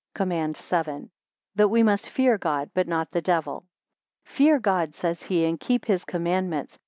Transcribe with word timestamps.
COMMAND 0.15 0.57
VII. 0.57 1.11
That 1.53 1.67
we 1.67 1.83
must 1.83 2.09
fear 2.09 2.39
God 2.39 2.71
but 2.73 2.87
not 2.87 3.11
the 3.11 3.21
Devil. 3.21 3.65
FEAR 4.25 4.57
God, 4.57 4.95
says 4.95 5.21
he, 5.21 5.45
and 5.45 5.59
keep 5.59 5.85
his 5.85 6.05
commandments. 6.05 6.79